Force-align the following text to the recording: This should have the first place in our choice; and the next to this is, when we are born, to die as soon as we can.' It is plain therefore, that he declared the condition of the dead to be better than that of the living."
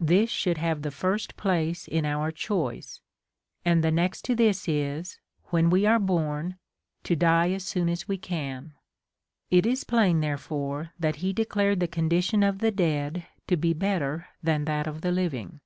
This 0.00 0.28
should 0.28 0.58
have 0.58 0.82
the 0.82 0.90
first 0.90 1.34
place 1.34 1.88
in 1.88 2.04
our 2.04 2.30
choice; 2.30 3.00
and 3.64 3.82
the 3.82 3.90
next 3.90 4.22
to 4.26 4.34
this 4.34 4.68
is, 4.68 5.18
when 5.46 5.70
we 5.70 5.86
are 5.86 5.98
born, 5.98 6.58
to 7.04 7.16
die 7.16 7.52
as 7.52 7.64
soon 7.64 7.88
as 7.88 8.06
we 8.06 8.18
can.' 8.18 8.74
It 9.50 9.64
is 9.64 9.84
plain 9.84 10.20
therefore, 10.20 10.90
that 11.00 11.16
he 11.24 11.32
declared 11.32 11.80
the 11.80 11.88
condition 11.88 12.42
of 12.42 12.58
the 12.58 12.70
dead 12.70 13.26
to 13.46 13.56
be 13.56 13.72
better 13.72 14.26
than 14.42 14.66
that 14.66 14.86
of 14.86 15.00
the 15.00 15.10
living." 15.10 15.60